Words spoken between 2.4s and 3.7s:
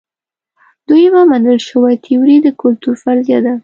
د کلتور فرضیه ده.